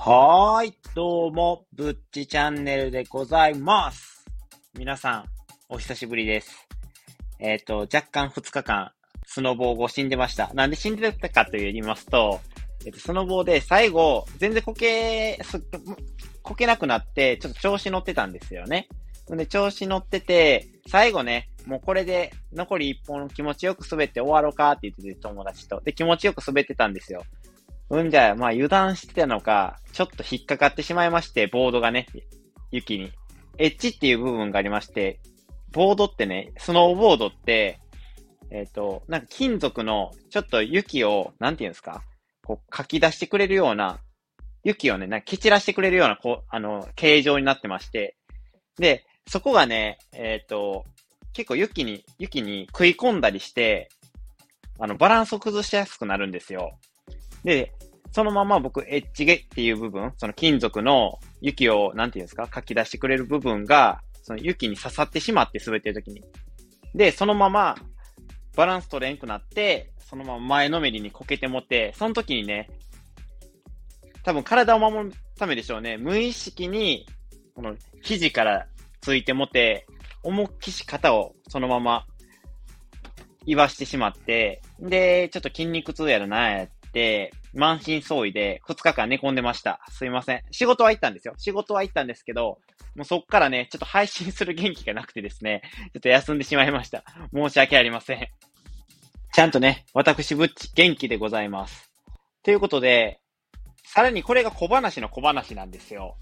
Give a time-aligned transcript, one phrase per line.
[0.00, 4.24] はーい、どうも、ぶっちチャンネルでございます。
[4.78, 5.24] 皆さん、
[5.68, 6.68] お久しぶりです。
[7.40, 8.92] えっ、と、若干2日間、
[9.26, 10.54] スノボー後死んでました。
[10.54, 12.40] なんで死んでたかと言いますと、
[12.86, 15.60] えっ、と、スノボーで最後、全然こけ、す
[16.42, 18.88] こけなくなって、ちょっと調子乗ってたんですよね。
[19.28, 25.80] で、調子乗ってて、最後ね、もうこれで残り1本気持ちよく滑って終わろうかって言ってて友達と。
[25.80, 27.24] で、気持ちよく滑ってたんですよ。
[27.90, 32.06] うんじゃ、まあ油断してたのか、ちょっと引っかかってしまいまして、ボードがね、
[32.70, 33.12] 雪に。
[33.58, 35.20] エッジっていう部分がありまして、
[35.72, 37.80] ボードってね、スノーボードって、
[38.50, 42.02] えっ、と、なんか金属の、ちょっと雪を、なんていうんですか、
[42.44, 43.98] こう、書き出してくれるような、
[44.64, 48.16] 雪をね、なんか蹴散らしてくれるような、こう、あの、形状になってまして、
[48.78, 50.84] で、そこがね、えっ、と、
[51.32, 53.88] 結構雪に、雪に食い込んだりして、
[54.78, 56.78] あの、バランスを崩しやすくなるんですよ。
[57.44, 57.72] で、
[58.10, 66.22] そのまま僕、エッジゲっていう部分、その金属の雪を、なんていうんですか、書き出してくれる部分が、その雪に刺さってしまって滑ってる時に。
[66.94, 67.76] で、そのまま、
[68.56, 72.68] バランス取れんくなって、そのまま前のめりにこけてもって、その時にね、
[74.24, 77.06] 多分体を守るためでしょうね、無意識に、
[77.54, 78.66] この肘から
[79.00, 79.86] ついてもて、
[80.22, 82.06] 思いっきし肩をそのまま
[83.46, 86.68] 言わしてしまって、で、ちょっと筋肉痛やらなんやっ
[86.98, 89.80] て、満身創痍で2日間寝込んでました。
[89.88, 90.42] すいません。
[90.50, 91.34] 仕事は行ったんですよ。
[91.38, 92.58] 仕事は行ったんですけど、
[92.96, 97.04] もうそっからね、ちょっと配信する元気がなくてですね、ちょっと休んでしまいました。
[97.32, 98.28] 申し訳ありません。
[99.32, 101.92] ちゃんとね、私ぶっち元気でございます。
[102.42, 103.20] ということで、
[103.84, 106.16] さらにこれが小話の小話なんですよ。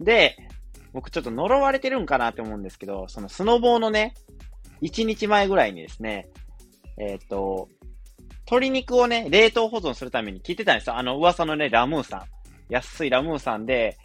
[0.00, 0.36] で、
[0.92, 4.12] 僕ちょっと呪われてるんかなって思うんですけど、そのスノボーのね、
[4.82, 6.28] 1日前ぐらいにですね、
[6.98, 7.68] えっ、と、
[8.46, 10.96] 鶏肉をね、冷凍保存するために聞いてたんですよ。
[10.96, 12.22] あの噂のね、ラムーさん。
[12.68, 13.96] 安いラムーさんで、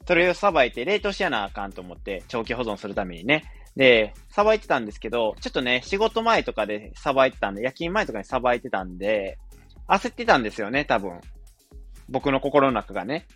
[0.00, 3.44] 鶏をさばいて冷凍しやなあかんと思って、長期保存するためにね。
[3.76, 9.38] で、さばいてたんですけど、ちょっとね、仕事前とかでさばいてたんで、夜勤前とかにさばいてたんで、
[9.88, 11.20] 焦ってたんですよね、多分。
[12.08, 13.26] 僕の心の中がね。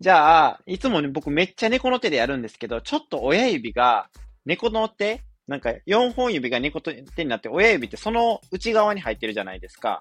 [0.00, 4.08] じゃあ、いつもね、僕めっちゃ猫の手でやるんですけど、ちょっと親指が
[4.46, 10.00] 猫の手なんか4本指が猫の手になって、親指ってその内側に入ってるじゃないですか。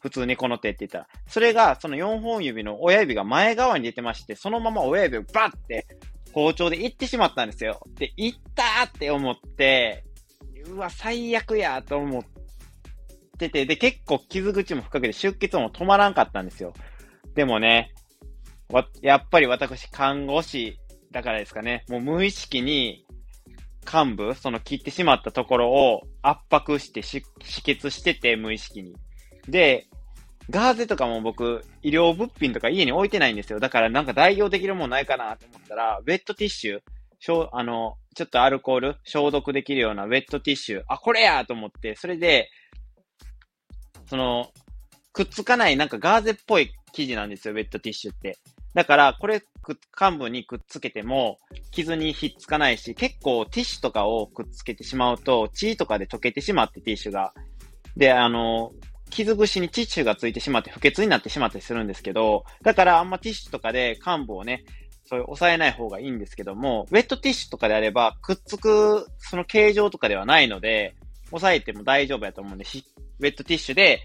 [0.00, 1.08] 普通猫の手って言ったら。
[1.26, 5.86] それが、その4本指の親指が前側に出てまして、そのまま親指をバッて
[6.32, 7.80] 包丁でいってしまったんですよ。
[7.94, 10.04] で、いったーって思って、
[10.66, 12.24] うわ、最悪やと思っ
[13.38, 16.74] てて、で、結構傷口も深くて出血も止まらんかったんですよ。
[17.34, 17.92] でもね、
[19.00, 20.78] やっぱり私、看護師
[21.12, 23.06] だからですかね、もう無意識に、
[23.90, 28.94] 幹部、その切ってしまったところを圧迫してし止血してて、無意識に。
[29.48, 29.86] で、
[30.50, 33.58] ガーゼとかも僕、医療物品とか家に置いてないんですよ。
[33.58, 36.80] だからなんか代用できるもんないかなと思ったら、ウェットティッシュ、
[37.18, 42.50] しょあの、ちょっとアルコール、消毒できるようなウェットティッシュ、あ、これやと思って、それで、
[44.08, 44.50] その、
[45.12, 48.38] くっつかないなんかガーゼっぽい生地なんですよ、ウェットティッシュって。
[48.76, 49.42] だから、これ、
[49.98, 51.38] 幹部にくっつけても、
[51.70, 57.32] 傷にひっつかないし、結構ティッシュとかをくっつけてしまうと、血とかで溶けてしまって、ティッシュが。
[57.96, 58.72] で、あの、
[59.08, 64.62] 傷口にティッシュがついてしまって不潔になってしまったりするんですけど、だからあんまティッシュとかで幹部をね、
[65.06, 70.96] そういう抑えない方がいいんですけども、ウェットティッシュとかであれば、くっつく、その形状とかではないので、
[71.30, 72.66] 抑えても大丈夫やと思うんで、
[73.20, 74.02] ウェットティッシュで、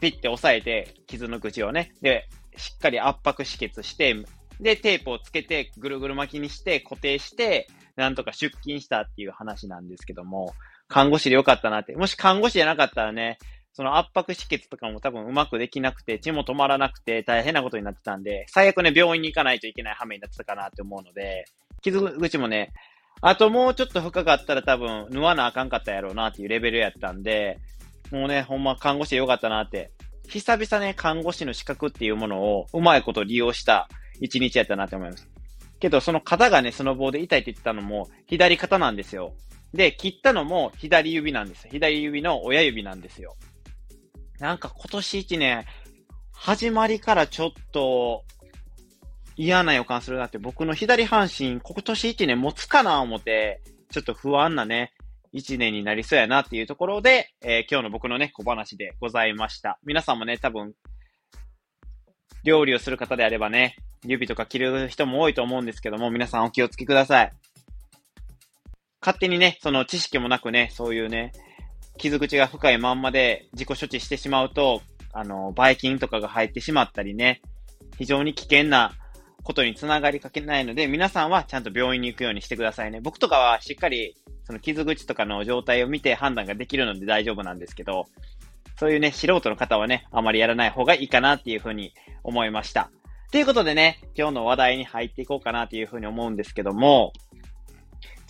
[0.00, 4.16] ピッて押さえて、傷の口をね、で、しっかり圧迫止血して、
[4.60, 10.54] で、テープをつけて、ぐるぐる巻きにして、固定して、なんとか出勤したっていう話なんですけども、
[10.88, 11.94] 看護師でよかったなって。
[11.94, 13.38] もし看護師じゃなかったらね、
[13.72, 21.44] その圧迫止血とかも多分うまくできなくて、血も止まらなくて大変なことになってたんで、最悪ね、病院に行かないといけない羽目になってたかなって思うので、
[21.82, 22.72] 傷口もね、
[23.20, 27.58] あともうちょっと深かったら多分、縫わなあかんかったやろうなっていうレベルやったんで、
[28.10, 29.90] もうね、ほんま看護師でよかったなって。
[30.28, 33.88] 久々ね、看護師の資格っていうものをうまいこと利用した
[34.20, 35.28] 一日やったなって思います。
[35.78, 39.34] けど、その肩がね、その棒で痛いって言ってたのも左肩なんですよ。
[39.72, 41.68] で、切ったのも左指なんです。
[41.68, 43.36] 左指の親指なんですよ。
[44.38, 45.64] なんか今年一年、
[46.32, 48.24] 始まりからちょっと
[49.36, 54.92] 嫌な予感するなって、僕の左半身、今年一年持つかな思って、ちょっと不安なね、
[55.36, 59.78] 一年になりそうやなっていうところで、えー今日の僕のね、小話でございました。
[59.84, 60.72] 皆さんもね、多分、
[62.42, 67.32] 料理をする方であればね、指とか切る人も多いと思うんですけども、皆さんお気をつけください。
[69.02, 71.32] 勝手にね、その知識もなくね、そういうね、
[71.98, 74.80] 傷口が深いまんまで自己処置してしまうと、
[75.12, 77.42] あの、ばい菌とかが入ってしまったりね、
[77.98, 78.92] 非常に危険な
[79.42, 83.02] ことにつながりかけないので、皆さんはちゃんと病院に行くようにしてくださいね。
[83.02, 88.06] 僕とかはしっかり、その傷口とかの状態を見て判断ができるので大丈夫なんですけど、
[88.78, 92.90] そういうね、素人の方はね、あまりやらない方がいいかなっていうふうに思いました。
[93.32, 97.12] ということでね、今日の話題に入っていこうかなというふうに思うんですけども、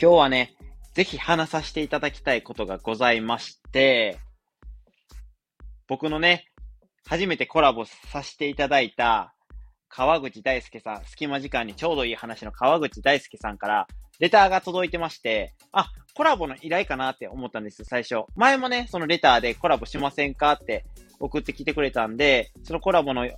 [0.00, 0.54] 今日はね、
[0.94, 4.18] ぜひ話させていただきたいことがございまして、
[5.86, 6.46] 僕のね、
[7.06, 9.34] 初めてコラボさせていただいた、
[9.88, 13.86] 川口大輔さん、隙間時間にちょうどいい話の川口大輔さんから、
[14.18, 18.24] レターが届いてまして、あ、コラボの依頼かなって思ったんです最初。
[18.34, 20.84] 前もね、そのレターでコラボしませんかって
[21.20, 23.28] 送ってきてくれたんで、そのコラボの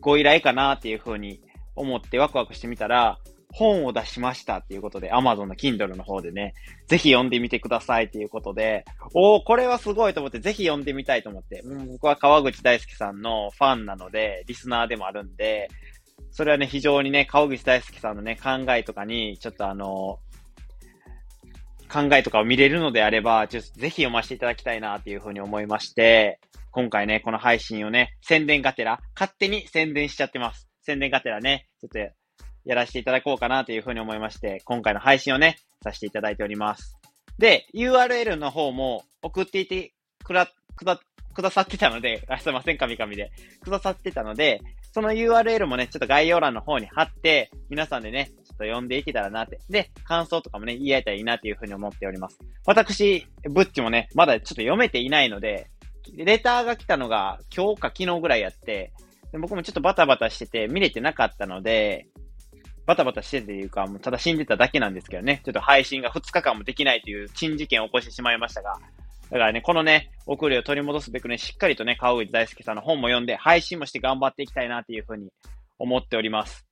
[0.00, 1.40] ご依頼かなっていうふうに
[1.76, 3.18] 思ってワクワクしてみたら、
[3.52, 6.54] 本を出しましたっていうことで、Amazon の Kindle の方でね、
[6.86, 8.84] ぜひ読んでみてくださいっていうことで、
[9.14, 15.68] おー、これはすごいと思って、ぜひ読んでみたいと思って、う、僕は川口大輔さんのファンなので、リスナーでもあるんで、
[16.30, 20.18] それはね、非常にね、川口大輔さんのね、考えとかに、ちょっとあの
[21.92, 26.40] 考えとかを見れるのであれば、ちょっとぜひ読ませていただきたいなっていうふうに思いまして、
[26.70, 30.70] 今回ね、この配信をね、宣伝がてら、勝手に宣伝しちゃってます。
[30.80, 31.98] 宣伝がてらね、ちょっと
[32.64, 36.96] やらせていただこうかなというふうに思いまして、今回の配信をね、させていただいております。
[37.38, 39.92] で、URL の方も送っていて
[40.24, 41.00] くら、くだ、
[41.34, 43.30] くださってたので、あすいません、神々で。
[43.62, 44.60] くださってたので、
[44.92, 49.58] その URL もね、ちょっと概要欄の方に貼って、皆さんでね、ちょっと読んでいけたらなって。
[49.70, 52.38] で、感想とかもね、言い合えたらいいなっていうふうに思っております。
[52.66, 55.70] 私、ブッチもね、まだちょっと読めていないので、
[56.16, 58.92] レターが来たのが今日か昨日ぐらいやって、
[59.32, 62.06] で僕もちょっとバタバタしてて見れてなかったので、
[62.86, 68.78] バタバタしてていうか、もうただ死んでただけなんですけどね、ちょっと配信が2日間もできないという珍事件を起こしてしまいましたが、
[69.30, 75.30] だからね、このね、遅れを取り戻すべくね、しっかりとね、川口大輔さんの本も読んで、配信もして頑張っていきたいなっていうふうに
[75.78, 76.66] 思っております。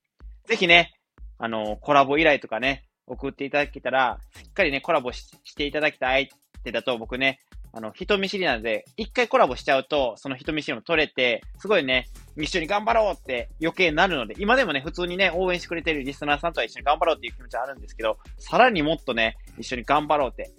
[0.45, 0.93] ぜひね、
[1.39, 7.39] あの、コラボ依頼とかね、送っていただけたら、しっかりね、コラボしていただきたいってだと僕ね、
[7.73, 12.07] あの、人見知りなので、一回コラボしちゃうと、その人見知りも取れて、すごいね、
[12.37, 20.51] 一緒に頑張ろうって余計なるので、今でもね、普通にね、応援してくれてるリスナーさんとは一緒に頑張ろうっていう気持ちはあるんですけど、さらにもっとね、一緒に頑張ろうって。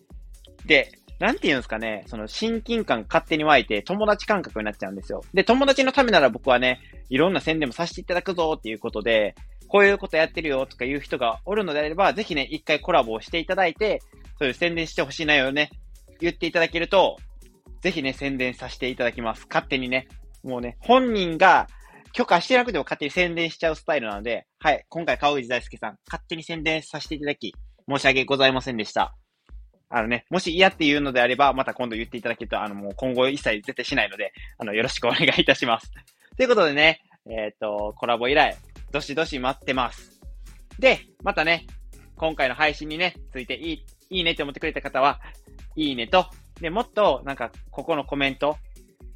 [0.64, 5.22] で、なんて言うんですかね、その親近感勝手に湧いて友達感覚になっちゃうんですよ。
[5.32, 6.80] で、友達のためなら僕はね、
[7.10, 9.36] いろんな宣伝もさせていただくぞっていうことで、
[9.68, 14.00] こういうことやってるよとかいう人がおるのであれば、ぜひね、一回コラボをしていただいて、
[14.38, 15.70] そういう宣伝してほしい内容をね、
[16.22, 17.18] 言っていただけると、
[17.80, 19.46] ぜひね、宣伝させていただきます。
[19.48, 20.08] 勝手にね。
[20.42, 21.68] もうね、本人が
[22.12, 27.54] 許可してなくても勝手に宣伝しちゃうスタイルなので、はい、今回川口大輔さん、勝手に宣伝させていただき、
[27.88, 29.14] 申し訳ございませんでした。
[29.88, 35.90] あのね、もし嫌って言うのであれば、また今度言っていただけると、あの、もう今後一切絶対しないので、あの、よろしくお願いいたします。
[36.36, 38.54] ということでね、えっ、ー、と、コラボ依頼、
[38.90, 40.20] どしどし待ってます。
[40.78, 41.66] で、またね、
[42.16, 45.20] 今回の配信にね、ついていい、いいねって思ってくれた方は、
[45.76, 46.26] いいねと、
[46.60, 48.56] で、もっと、なんか、ここのコメント、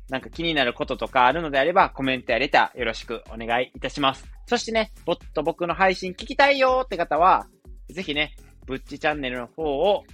[0.09, 4.27] なんか気になることとかあるのであれば、コメントやレターよろしくお願いいたします。
[4.47, 7.47] そしてね、もっと僕の配信聞きたいよって方は、
[7.91, 8.35] ぜひね、
[8.67, 10.05] ブッチチャンネルの方を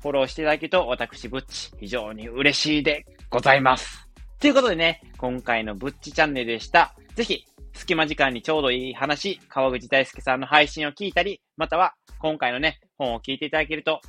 [0.00, 4.08] フォローしていただけると、私、ブッチ、非常に嬉しいでございます。
[4.38, 6.94] ということでね、今回のブッチチャンネルでした。
[7.14, 14.00] ぜひ、隙間時間にちょうどいい話、川口大輔さんの配信を聞いたり、または、今回のね、本を聞いていただけると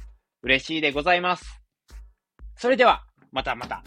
[0.44, 1.62] 嬉しいでございます。
[2.56, 3.84] それでは、またまた。